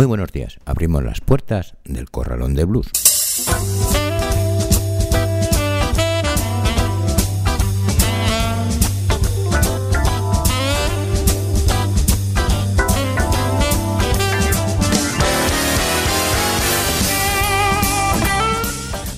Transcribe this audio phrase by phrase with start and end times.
[0.00, 2.90] Muy buenos días, abrimos las puertas del Corralón de Blues.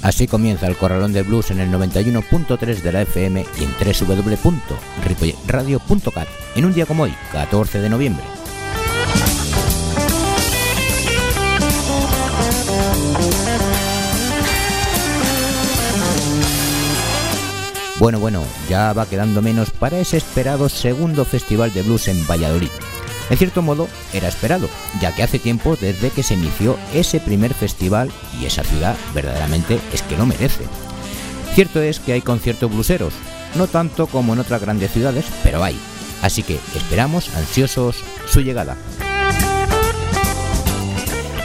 [0.02, 6.28] Así comienza el Corralón de Blues en el 91.3 de la FM y en www.ripoyradio.cat
[6.56, 8.41] en un día como hoy, 14 de noviembre.
[18.02, 22.68] Bueno, bueno, ya va quedando menos para ese esperado segundo Festival de Blues en Valladolid.
[23.30, 24.68] En cierto modo, era esperado,
[25.00, 29.78] ya que hace tiempo desde que se inició ese primer festival y esa ciudad verdaderamente
[29.92, 30.64] es que lo merece.
[31.54, 33.14] Cierto es que hay conciertos bluseros,
[33.54, 35.78] no tanto como en otras grandes ciudades, pero hay.
[36.22, 38.76] Así que esperamos ansiosos su llegada.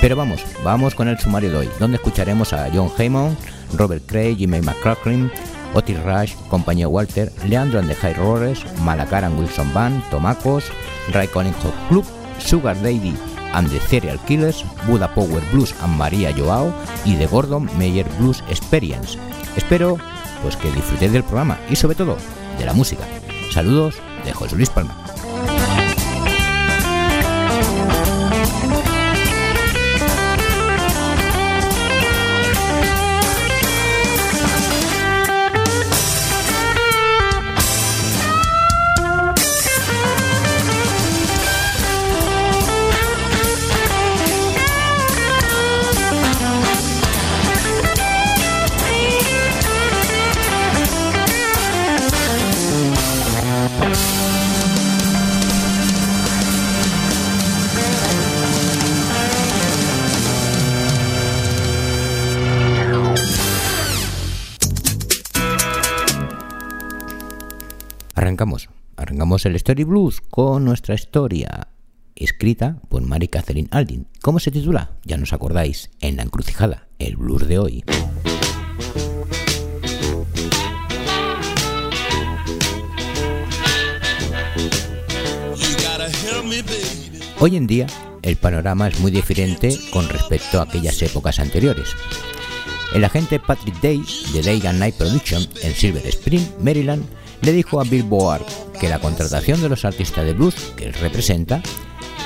[0.01, 3.37] Pero vamos, vamos con el sumario de hoy, donde escucharemos a John Heyman,
[3.75, 5.31] Robert Cray, Jimmy McCracken,
[5.73, 10.65] Otis Rush, Compañía Walter, Leandro and the High Rollers, Malacaran Wilson Band, Tomacos,
[11.13, 11.57] Ray Collins
[11.89, 12.05] Club,
[12.39, 13.15] Sugar Daddy
[13.53, 16.73] and the Serial Killers, Buda Power Blues and María Joao
[17.05, 19.17] y The Gordon Meyer Blues Experience.
[19.55, 19.97] Espero
[20.43, 22.17] pues que disfrutéis del programa y sobre todo
[22.57, 23.03] de la música.
[23.51, 24.95] Saludos de José Luis Palma.
[69.37, 71.67] Arrancamos el Story Blues con nuestra historia,
[72.15, 74.07] escrita por Mary Catherine Aldin.
[74.21, 74.91] ¿Cómo se titula?
[75.05, 77.83] Ya nos acordáis, en la encrucijada, el blues de hoy.
[87.39, 87.87] Hoy en día,
[88.23, 91.89] el panorama es muy diferente con respecto a aquellas épocas anteriores.
[92.95, 94.01] El agente Patrick Day
[94.33, 97.05] de Day and Night Production en Silver Spring, Maryland,
[97.41, 98.45] le dijo a Billboard
[98.79, 101.61] que la contratación de los artistas de blues que él representa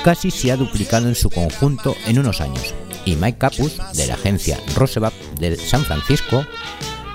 [0.04, 2.74] casi se ha duplicado en su conjunto en unos años.
[3.04, 6.44] Y Mike Capus, de la agencia Roosevelt de San Francisco,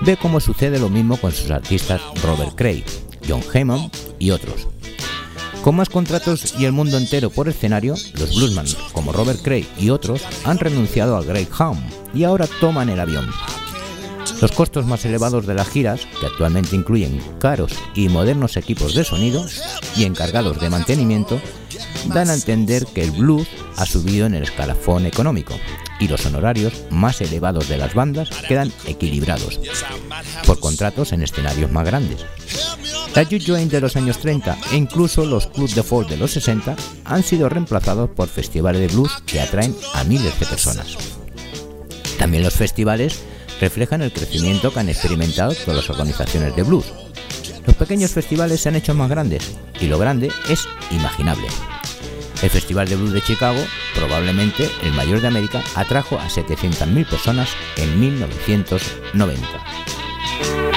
[0.02, 2.84] ve cómo sucede lo mismo con sus artistas Robert Cray,
[3.26, 4.68] John Hammond y otros.
[5.62, 9.90] Con más contratos y el mundo entero por escenario, los bluesman como Robert Cray y
[9.90, 11.80] otros han renunciado al Greyhound
[12.14, 13.28] y ahora toman el avión.
[14.40, 19.02] Los costos más elevados de las giras, que actualmente incluyen caros y modernos equipos de
[19.02, 19.44] sonido
[19.96, 21.40] y encargados de mantenimiento,
[22.06, 25.54] dan a entender que el blues ha subido en el escalafón económico
[25.98, 29.60] y los honorarios más elevados de las bandas quedan equilibrados
[30.46, 32.24] por contratos en escenarios más grandes.
[33.14, 36.30] La Youth Joint de los años 30 e incluso los Club de Folk de los
[36.30, 40.96] 60 han sido reemplazados por festivales de blues que atraen a miles de personas.
[42.18, 43.20] También los festivales
[43.60, 46.86] reflejan el crecimiento que han experimentado todas las organizaciones de blues.
[47.66, 51.46] Los pequeños festivales se han hecho más grandes y lo grande es imaginable.
[52.42, 53.60] El Festival de Blues de Chicago,
[53.94, 60.67] probablemente el mayor de América, atrajo a 700.000 personas en 1990.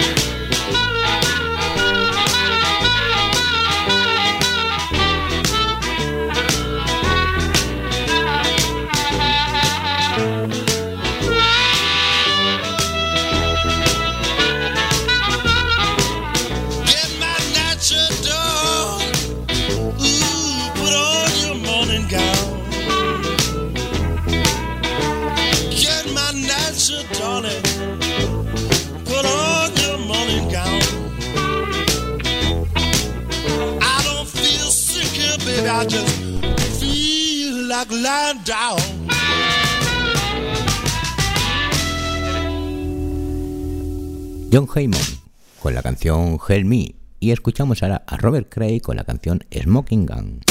[44.52, 45.02] John Heyman
[45.60, 50.06] con la canción Help Me y escuchamos ahora a Robert Cray con la canción Smoking
[50.06, 50.42] Gun.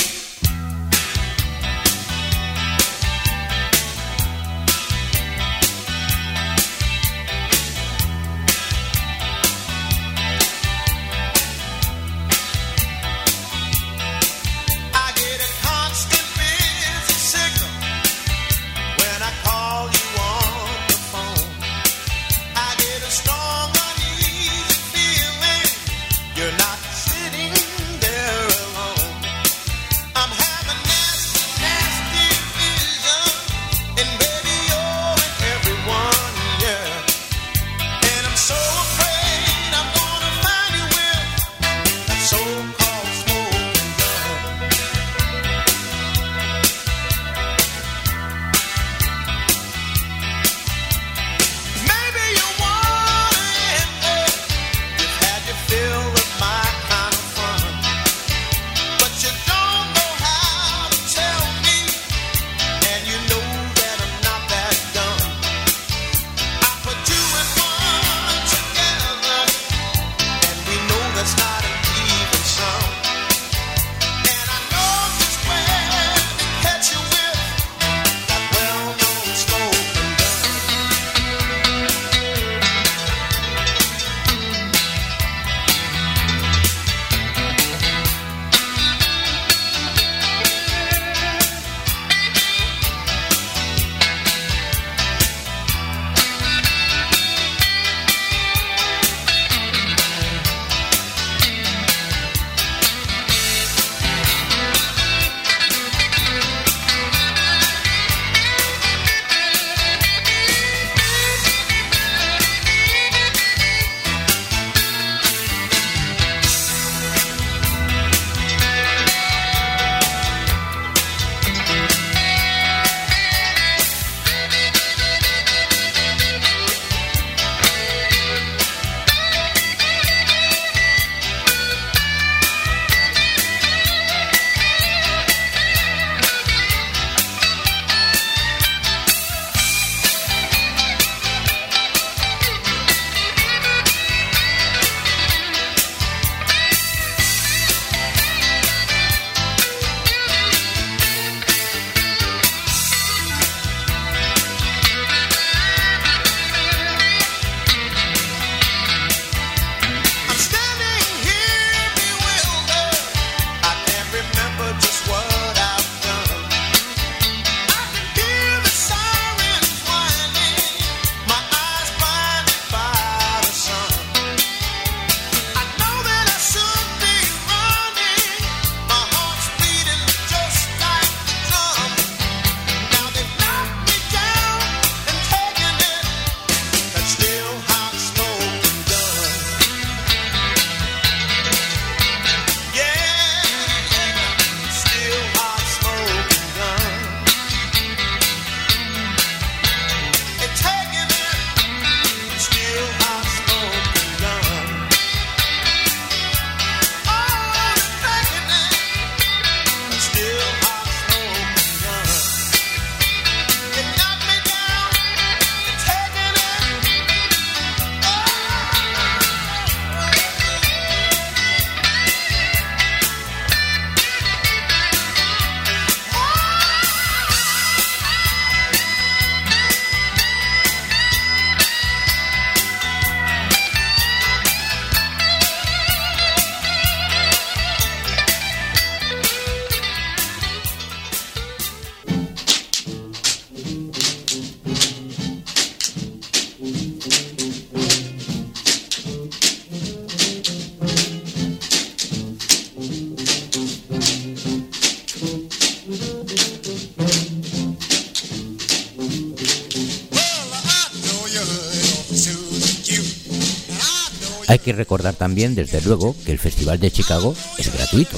[264.70, 268.16] Que recordar también, desde luego, que el Festival de Chicago es gratuito.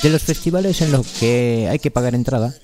[0.00, 2.54] De los festivales en los que hay que pagar entrada,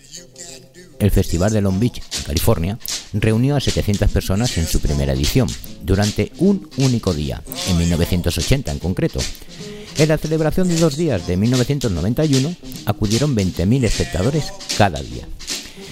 [1.01, 2.79] el Festival de Long Beach, en California,
[3.13, 5.49] reunió a 700 personas en su primera edición,
[5.83, 9.19] durante un único día, en 1980 en concreto.
[9.97, 12.55] En la celebración de dos días de 1991
[12.87, 15.27] acudieron 20.000 espectadores cada día.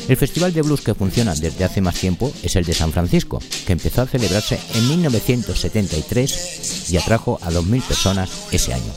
[0.08, 3.42] El festival de blues que funciona desde hace más tiempo es el de San Francisco,
[3.66, 8.92] que empezó a celebrarse en 1973 y atrajo a 2.000 personas ese año.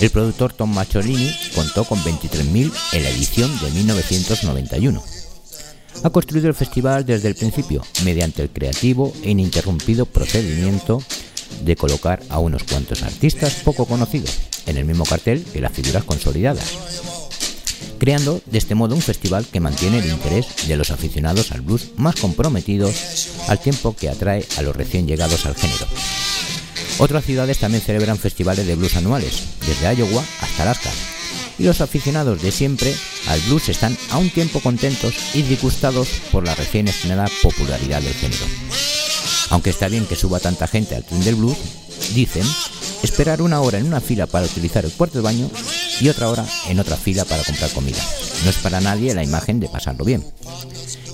[0.00, 5.00] El productor Tom Macholini contó con 23.000 en la edición de 1991.
[6.02, 11.00] Ha construido el festival desde el principio, mediante el creativo e ininterrumpido procedimiento
[11.64, 16.04] de colocar a unos cuantos artistas poco conocidos en el mismo cartel que las figuras
[16.04, 17.19] consolidadas
[17.98, 21.90] creando de este modo un festival que mantiene el interés de los aficionados al blues
[21.96, 25.86] más comprometidos al tiempo que atrae a los recién llegados al género.
[26.98, 30.90] Otras ciudades también celebran festivales de blues anuales, desde Iowa hasta Alaska,
[31.58, 32.94] y los aficionados de siempre
[33.28, 38.14] al blues están a un tiempo contentos y disgustados por la recién estrenada popularidad del
[38.14, 38.44] género.
[39.50, 41.56] Aunque está bien que suba tanta gente al tren del blues,
[42.14, 42.44] dicen,
[43.02, 45.50] esperar una hora en una fila para utilizar el cuarto de baño
[46.00, 48.02] y otra hora en otra fila para comprar comida.
[48.44, 50.24] No es para nadie la imagen de pasarlo bien.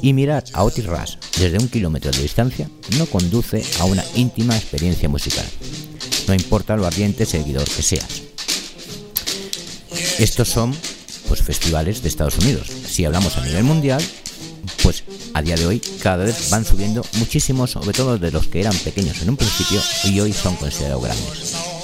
[0.02, 4.56] Y mirar a Otis Rush desde un kilómetro de distancia no conduce a una íntima
[4.56, 5.46] experiencia musical.
[6.28, 8.22] No importa lo ardiente seguidor que seas.
[10.18, 10.74] Estos son
[11.28, 12.68] pues festivales de Estados Unidos.
[12.88, 14.02] Si hablamos a nivel mundial,
[14.82, 18.60] pues a día de hoy cada vez van subiendo muchísimos, sobre todo de los que
[18.60, 21.75] eran pequeños en un principio y hoy son considerados grandes.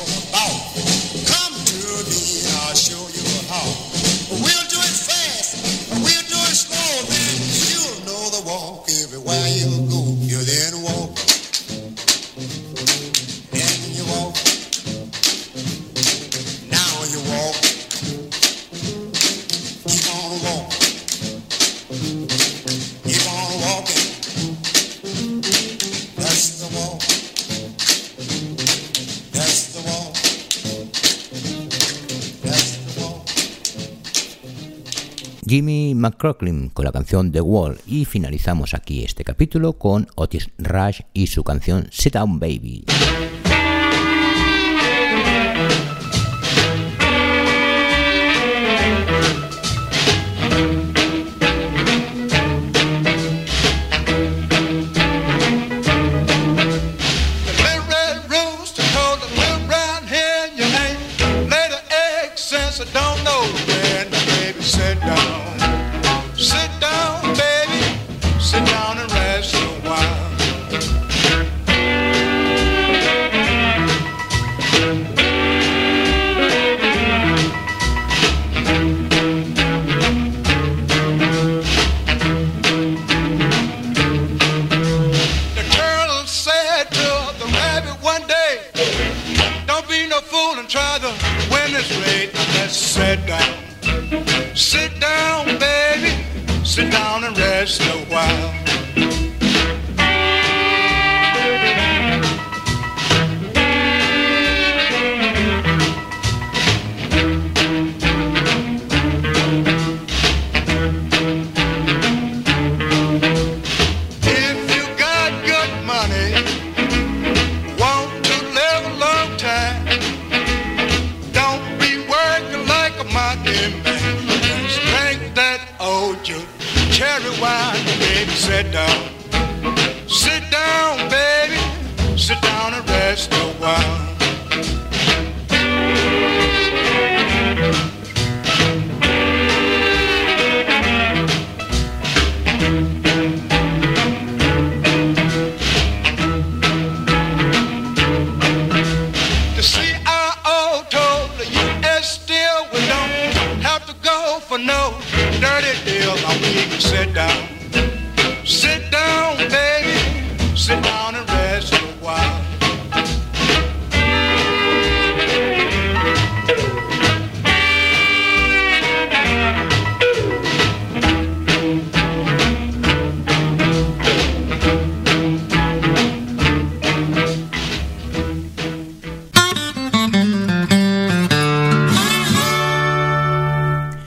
[35.52, 41.02] Jimmy McCrocklin con la canción The Wall y finalizamos aquí este capítulo con Otis Rush
[41.12, 42.86] y su canción Sit Down Baby.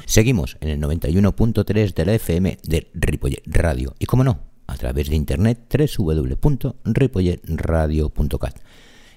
[0.05, 3.95] Seguimos en el 91.3 de la FM de Ripollet Radio.
[4.00, 5.60] Y como no, a través de internet
[5.98, 8.60] www.ripolletradio.cat.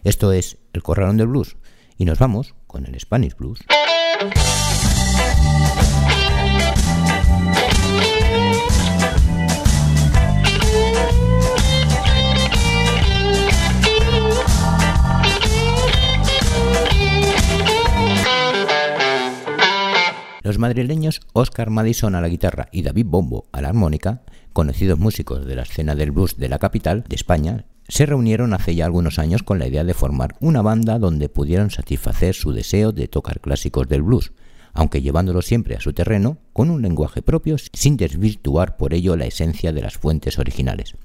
[0.05, 1.57] Esto es El Corralón del Blues
[1.97, 3.61] y nos vamos con el Spanish Blues.
[20.49, 24.23] Los madrileños Oscar Madison a la guitarra y David Bombo a la armónica,
[24.59, 28.75] conocidos músicos de la escena del blues de la capital de España, se reunieron hace
[28.75, 32.91] ya algunos años con la idea de formar una banda donde pudieran satisfacer su deseo
[32.91, 34.33] de tocar clásicos del blues,
[34.73, 39.27] aunque llevándolo siempre a su terreno, con un lenguaje propio, sin desvirtuar por ello la
[39.27, 40.97] esencia de las fuentes originales.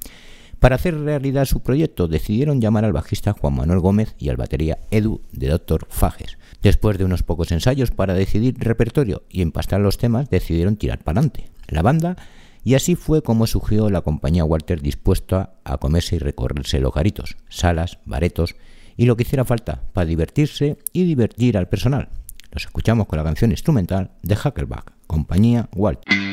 [0.59, 4.79] Para hacer realidad su proyecto decidieron llamar al bajista Juan Manuel Gómez y al batería
[4.89, 5.85] Edu de Dr.
[5.91, 6.39] Fages.
[6.63, 11.19] Después de unos pocos ensayos para decidir repertorio y empastar los temas, decidieron tirar para
[11.19, 12.17] adelante la banda
[12.63, 17.35] y así fue como surgió la compañía Walter dispuesta a comerse y recorrerse los garitos,
[17.49, 18.55] salas, baretos
[18.95, 22.09] y lo que hiciera falta para divertirse y divertir al personal.
[22.51, 26.32] Los escuchamos con la canción instrumental de Hackerback, compañía Walter.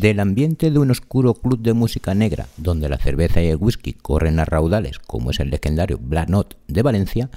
[0.00, 3.94] Del ambiente de un oscuro club de música negra, donde la cerveza y el whisky
[3.94, 6.28] corren a raudales, como es el legendario Black
[6.68, 7.30] de Valencia,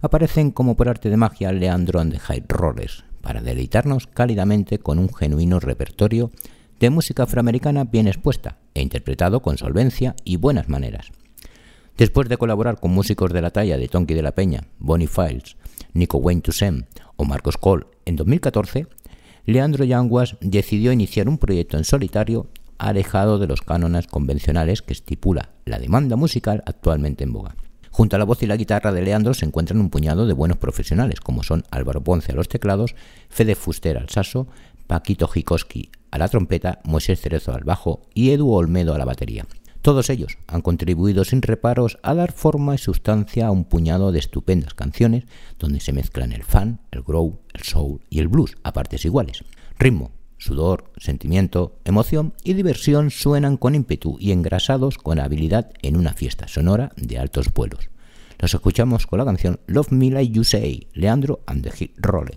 [0.00, 2.42] aparecen como por arte de magia Leandro and the High
[3.20, 6.32] para deleitarnos cálidamente con un genuino repertorio
[6.80, 11.12] de música afroamericana bien expuesta e interpretado con solvencia y buenas maneras.
[11.96, 15.56] Después de colaborar con músicos de la talla de Tonky de la Peña, Bonnie Files,
[15.92, 18.88] Nico Wayne Toussaint o Marcos Cole en 2014,
[19.48, 25.52] Leandro Yanguas decidió iniciar un proyecto en solitario alejado de los cánones convencionales que estipula
[25.64, 27.56] la demanda musical actualmente en boga.
[27.90, 30.58] Junto a la voz y la guitarra de Leandro se encuentran un puñado de buenos
[30.58, 32.94] profesionales, como son Álvaro Ponce a los teclados,
[33.30, 34.48] Fede Fuster al saso,
[34.86, 39.46] Paquito Jikoski a la trompeta, Moisés Cerezo al bajo y Edu Olmedo a la batería.
[39.88, 44.18] Todos ellos han contribuido sin reparos a dar forma y sustancia a un puñado de
[44.18, 45.24] estupendas canciones
[45.58, 49.42] donde se mezclan el fan, el grow, el soul y el blues a partes iguales.
[49.78, 56.12] Ritmo, sudor, sentimiento, emoción y diversión suenan con ímpetu y engrasados con habilidad en una
[56.12, 57.88] fiesta sonora de altos vuelos.
[58.38, 62.36] Los escuchamos con la canción Love Me Like You Say, Leandro and the Roller.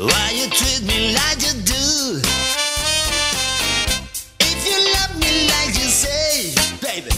[0.00, 2.22] Why you treat me like you do?
[4.40, 7.10] If you love me like you say, baby,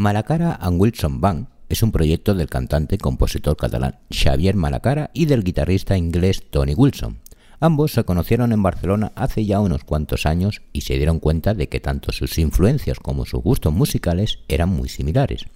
[0.00, 5.26] Malacara and Wilson Band es un proyecto del cantante y compositor catalán Xavier Malacara y
[5.26, 7.18] del guitarrista inglés Tony Wilson.
[7.58, 11.68] Ambos se conocieron en Barcelona hace ya unos cuantos años y se dieron cuenta de
[11.68, 15.46] que tanto sus influencias como sus gustos musicales eran muy similares.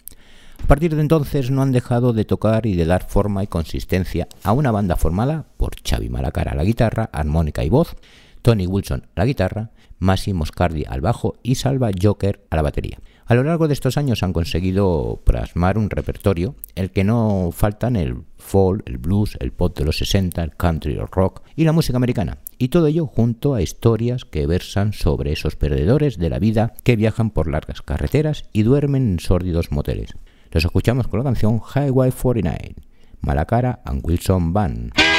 [0.60, 4.26] A partir de entonces no han dejado de tocar y de dar forma y consistencia
[4.42, 7.94] a una banda formada por Xavi Malacara a la guitarra, armónica y voz,
[8.42, 12.98] Tony Wilson a la guitarra, Massimo Moscardi al bajo y Salva Joker a la batería.
[13.26, 17.96] A lo largo de estos años han conseguido plasmar un repertorio, el que no faltan
[17.96, 21.72] el folk, el blues, el pop de los 60, el country, el rock y la
[21.72, 22.38] música americana.
[22.58, 26.96] Y todo ello junto a historias que versan sobre esos perdedores de la vida que
[26.96, 30.14] viajan por largas carreteras y duermen en sórdidos moteles.
[30.50, 32.74] Los escuchamos con la canción Highway 49,
[33.20, 35.11] Malacara and Wilson Band.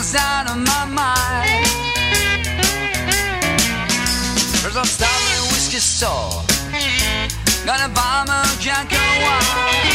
[0.00, 1.66] is out of my mind.
[4.62, 6.42] First I'll stop at a whiskey store,
[7.66, 9.89] gonna buy me a drink of wine.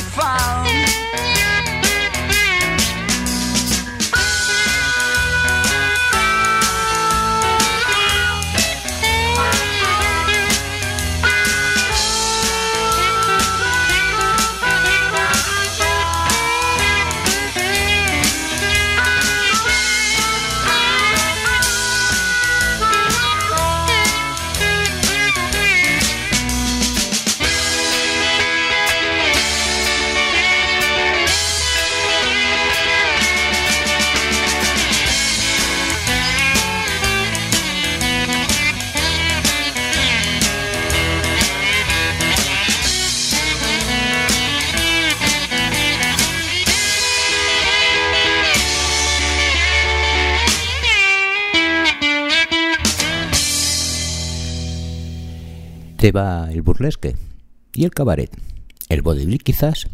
[0.00, 0.77] Found.
[56.08, 57.16] Te va el burlesque
[57.74, 58.34] y el cabaret,
[58.88, 59.88] el vodevil quizás.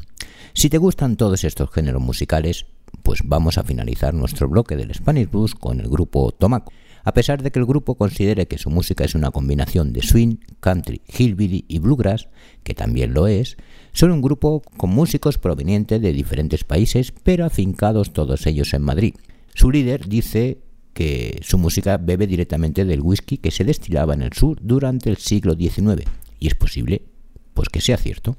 [0.52, 2.66] Si te gustan todos estos géneros musicales,
[3.02, 6.72] pues vamos a finalizar nuestro bloque del Spanish Blues con el grupo Tomaco.
[7.02, 10.36] A pesar de que el grupo considere que su música es una combinación de swing,
[10.60, 12.28] country, hillbilly y bluegrass,
[12.62, 13.56] que también lo es,
[13.92, 19.16] son un grupo con músicos provenientes de diferentes países, pero afincados todos ellos en Madrid.
[19.52, 20.60] Su líder dice
[20.94, 25.18] que su música bebe directamente del whisky que se destilaba en el sur durante el
[25.18, 26.04] siglo XIX,
[26.40, 27.02] y es posible
[27.52, 28.36] pues que sea cierto.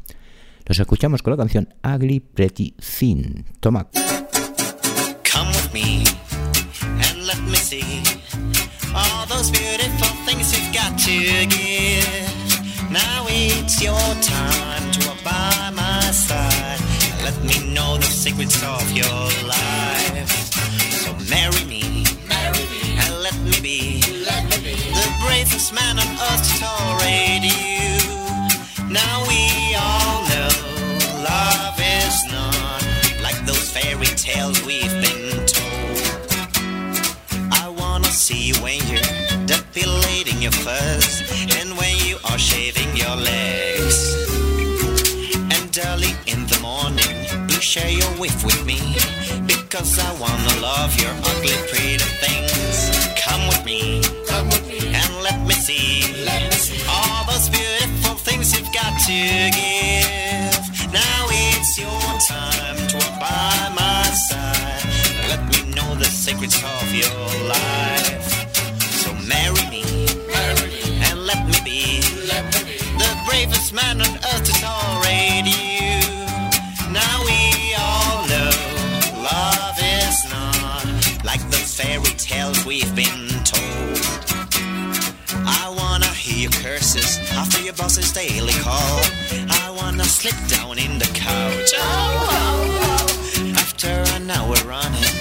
[0.65, 3.45] Los escuchamos con la canción Ugly Pretty Thin.
[3.59, 3.87] Toma.
[5.31, 6.03] Come with me
[6.81, 8.01] and let me see
[8.95, 12.35] all those beautiful things you've got to give.
[12.89, 16.79] Now it's your time to walk by my side.
[17.23, 20.04] Let me know the secrets of your life.
[25.45, 28.89] Bravest man on earth to tolerate you.
[28.89, 30.49] Now we all know
[31.21, 32.81] love is not
[33.21, 36.41] like those fairy tales we've been told.
[37.51, 41.21] I wanna see you when you're depilating your fuzz
[41.59, 43.97] and when you are shaving your legs.
[45.55, 47.15] And early in the morning,
[47.49, 48.79] you share your whiff with me
[49.45, 52.77] because I wanna love your ugly, pretty things.
[53.23, 54.84] Come with me, come with me,
[55.25, 59.21] let me see, let me see all those beautiful things you've got to
[59.59, 60.65] give.
[60.93, 64.83] Now it's your time to walk by my side.
[65.31, 68.25] Let me know the secrets of your life.
[69.01, 69.83] So marry me,
[71.07, 72.01] and let me be,
[73.01, 76.05] the bravest man on earth to tolerate you.
[77.01, 77.41] Now we
[77.85, 78.53] all know
[79.33, 80.85] love is not
[81.25, 83.24] like the fairy tales we've been
[86.65, 88.99] curses after your boss's daily call.
[89.61, 91.71] I wanna slip down in the couch.
[91.77, 93.61] Oh, oh, oh.
[93.63, 95.11] After an hour running,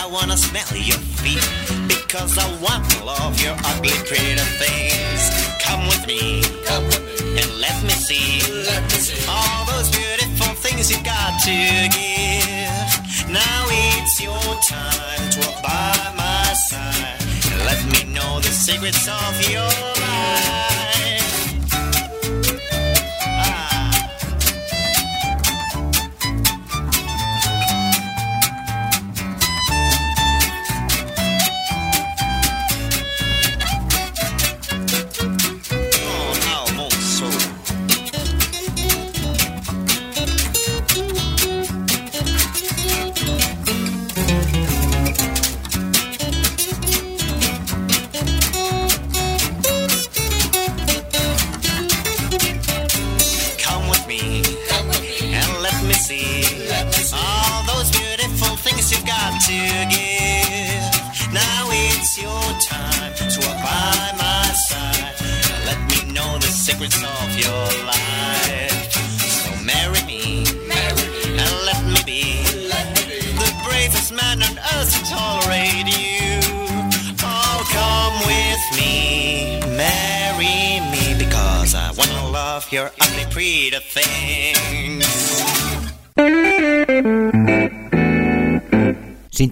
[0.00, 1.46] I wanna smell your feet
[1.94, 5.22] because I wanna love your ugly, pretty things.
[5.64, 8.40] Come with me, come with me, and let me see,
[8.70, 11.58] let me see all those beautiful things you got to
[11.98, 12.90] give.
[13.28, 17.20] Now it's your time to walk by my side.
[17.68, 19.93] Let me know the secrets of your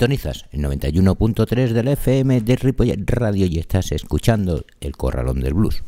[0.03, 5.85] Sintonizas el 91.3 del FM de Ripollet Radio y estás escuchando El Corralón del Blues.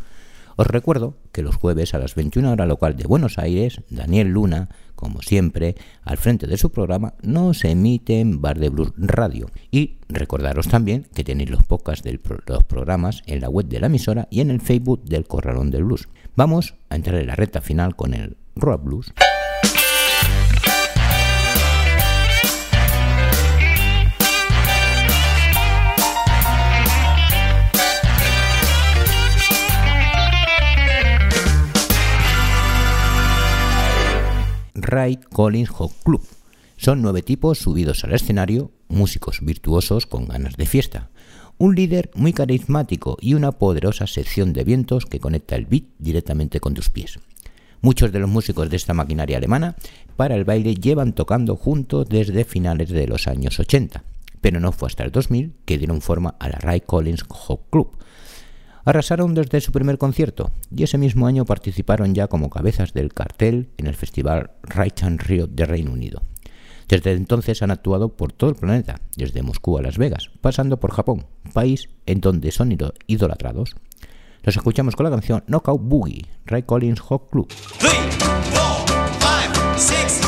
[0.55, 4.69] Os recuerdo que los jueves a las 21 horas local de Buenos Aires, Daniel Luna,
[4.95, 5.75] como siempre,
[6.05, 9.51] al frente de su programa, nos emite en Bar de Blues Radio.
[9.73, 13.89] Y recordaros también que tenéis los podcasts de los programas en la web de la
[13.89, 16.09] emisora y en el Facebook del Corralón del Blues.
[16.37, 19.13] Vamos a entrar en la recta final con el Rock Blues.
[34.95, 36.23] Ray Collins Hot Club.
[36.77, 41.11] Son nueve tipos subidos al escenario, músicos virtuosos con ganas de fiesta,
[41.59, 46.61] un líder muy carismático y una poderosa sección de vientos que conecta el beat directamente
[46.61, 47.19] con tus pies.
[47.81, 49.75] Muchos de los músicos de esta maquinaria alemana
[50.15, 54.05] para el baile llevan tocando juntos desde finales de los años 80,
[54.41, 57.99] pero no fue hasta el 2000 que dieron forma a la Ray Collins Hot Club,
[58.85, 63.71] Arrasaron desde su primer concierto y ese mismo año participaron ya como cabezas del cartel
[63.79, 66.23] en el festival Right Rio de Reino Unido.
[66.89, 70.93] Desde entonces han actuado por todo el planeta, desde Moscú a Las Vegas, pasando por
[70.93, 71.25] Japón,
[71.55, 73.75] país en donde son ido- idolatrados.
[74.43, 77.49] Los escuchamos con la canción Knockout Boogie, Ray Collins Hot Club.
[77.79, 77.89] Three,
[78.53, 78.87] four,
[79.19, 80.21] five, six,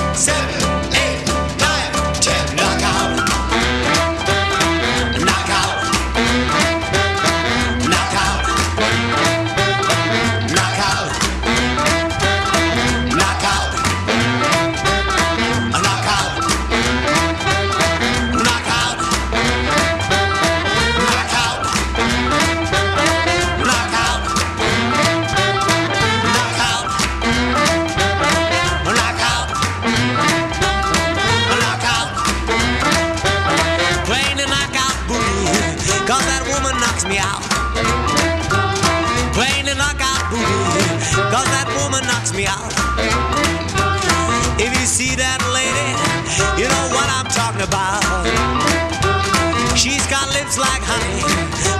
[49.77, 51.22] She's got lips like honey,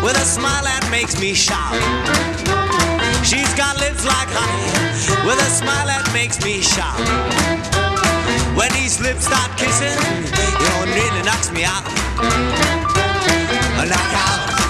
[0.05, 1.73] with a smile that makes me shout.
[3.25, 7.01] She's got lips like honey, with a smile that makes me shout.
[8.57, 9.97] When these lips start kissing,
[10.61, 11.85] you know, it really knocks me out.
[13.81, 14.66] A knockout.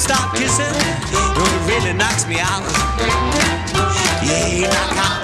[0.00, 2.64] Start kissing, it really knocks me out.
[4.24, 5.19] Yeah, knock out.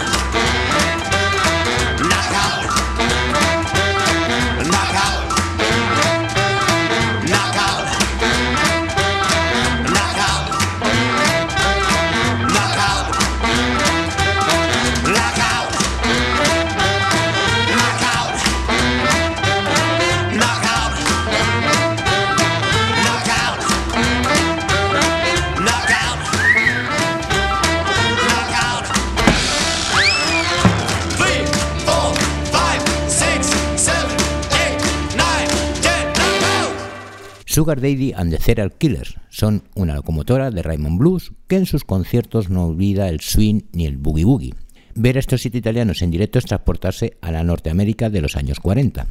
[37.56, 41.84] Sugar Daddy and the Serial Killers son una locomotora de Raymond Blues que en sus
[41.84, 44.54] conciertos no olvida el swing ni el boogie boogie.
[44.94, 48.60] Ver a estos siete italianos en directo es transportarse a la Norteamérica de los años
[48.60, 49.06] 40.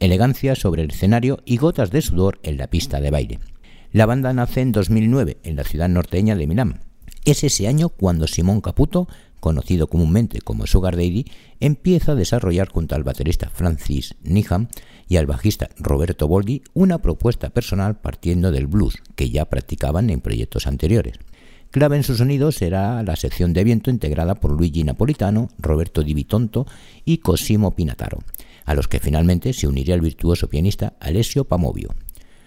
[0.00, 3.38] Elegancia sobre el escenario y gotas de sudor en la pista de baile.
[3.90, 6.80] La banda nace en 2009 en la ciudad norteña de Milán.
[7.24, 9.08] Es ese año cuando Simón Caputo,
[9.40, 11.24] conocido comúnmente como Sugar Daddy,
[11.58, 14.68] empieza a desarrollar junto al baterista Francis Niham
[15.08, 20.20] y al bajista Roberto Boldi una propuesta personal partiendo del blues que ya practicaban en
[20.20, 21.18] proyectos anteriores.
[21.70, 26.14] Clave en su sonido será la sección de viento integrada por Luigi Napolitano, Roberto Di
[26.14, 26.66] Vitonto
[27.04, 28.20] y Cosimo Pinataro,
[28.64, 31.94] a los que finalmente se uniría el virtuoso pianista Alessio Pamovio.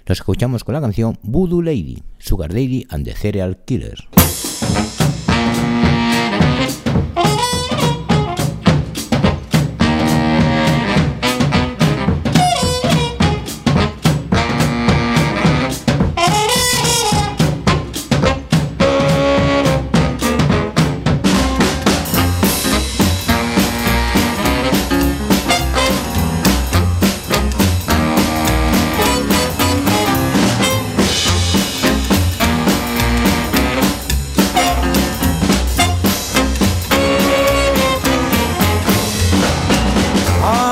[0.07, 4.07] Los escuchamos con la canción Voodoo Lady, Sugar Daddy and the Cereal Killers.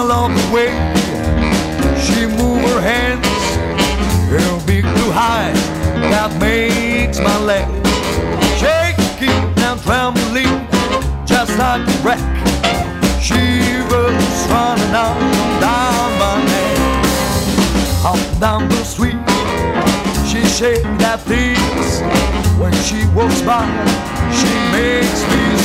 [0.09, 0.71] Love the way
[2.01, 3.27] she move her hands.
[4.31, 5.61] Her big blue eyes
[6.09, 7.69] that makes my legs
[8.57, 9.29] shaking
[9.61, 10.65] and trembling
[11.27, 12.17] just like a wreck.
[13.21, 13.37] She
[13.85, 15.15] was running up
[15.61, 16.79] down my neck,
[18.03, 19.21] up down the street.
[20.25, 22.01] She shakes that things
[22.57, 23.61] when she walks by.
[24.33, 25.58] She makes me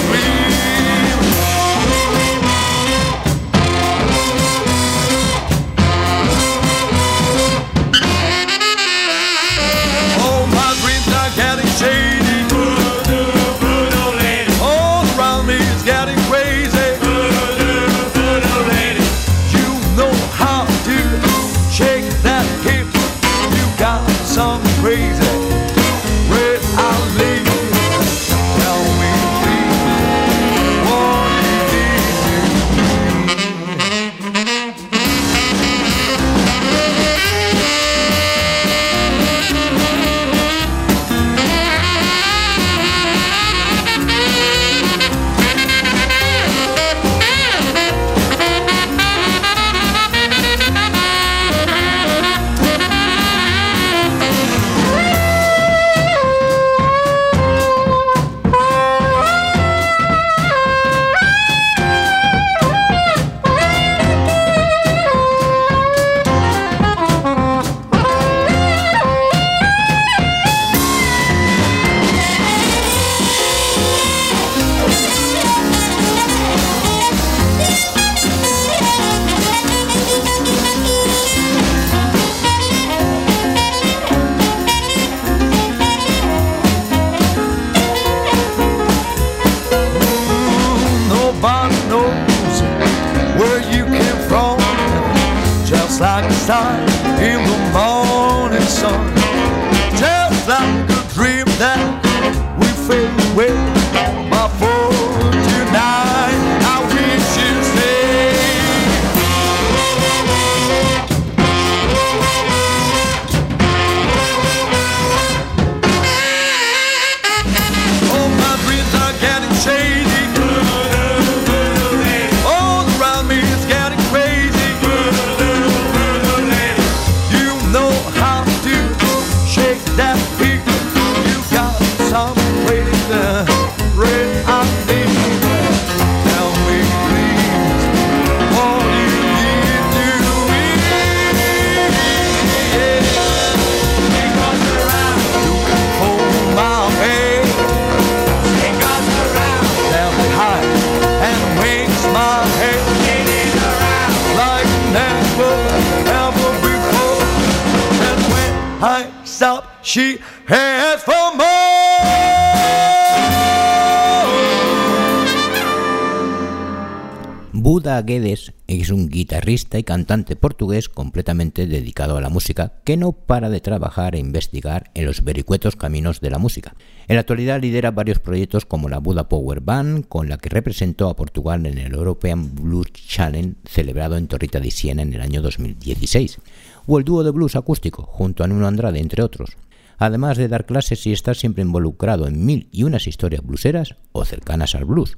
[169.94, 175.06] cantante portugués completamente dedicado a la música que no para de trabajar e investigar en
[175.06, 176.74] los vericuetos caminos de la música.
[177.06, 181.08] En la actualidad lidera varios proyectos como la Buda Power Band, con la que representó
[181.08, 185.40] a Portugal en el European Blues Challenge celebrado en Torrita de Siena en el año
[185.40, 186.40] 2016,
[186.88, 189.50] o el dúo de blues acústico junto a Nuno Andrade, entre otros.
[189.96, 194.24] Además de dar clases y estar siempre involucrado en mil y unas historias blueseras o
[194.24, 195.16] cercanas al blues.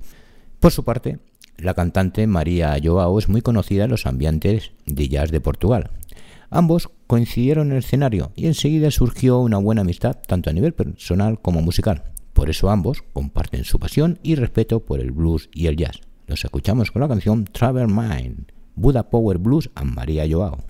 [0.61, 1.19] Por su parte,
[1.59, 5.91] la cantante María Joao es muy conocida en los ambientes de jazz de Portugal.
[6.51, 11.41] Ambos coincidieron en el escenario y enseguida surgió una buena amistad tanto a nivel personal
[11.41, 12.05] como musical.
[12.33, 16.01] Por eso ambos comparten su pasión y respeto por el blues y el jazz.
[16.27, 20.65] Los escuchamos con la canción Travel Mind, Buda Power Blues a María Joao.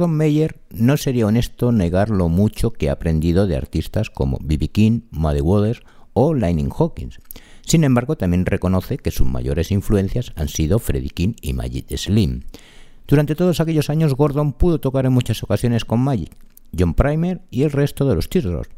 [0.00, 4.68] Gordon Mayer no sería honesto negar lo mucho que ha aprendido de artistas como B.B.
[4.68, 5.82] King, Muddy Waters
[6.14, 7.18] o Lightning Hawkins.
[7.66, 12.44] Sin embargo, también reconoce que sus mayores influencias han sido Freddie King y Magic Slim.
[13.06, 16.34] Durante todos aquellos años, Gordon pudo tocar en muchas ocasiones con Magic,
[16.74, 18.70] John Primer y el resto de los Teardrops.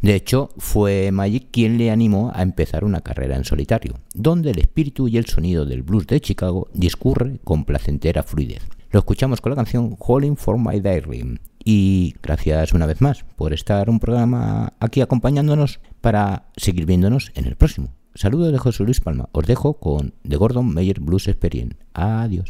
[0.00, 4.60] De hecho, fue Magic quien le animó a empezar una carrera en solitario, donde el
[4.60, 8.62] espíritu y el sonido del blues de Chicago discurre con placentera fluidez.
[8.90, 11.38] Lo escuchamos con la canción Calling for My Diary.
[11.62, 17.44] Y gracias una vez más por estar un programa aquí acompañándonos para seguir viéndonos en
[17.44, 17.92] el próximo.
[18.14, 19.28] Saludos de José Luis Palma.
[19.32, 21.76] Os dejo con The Gordon Mayer Blues Experience.
[21.92, 22.48] Adiós.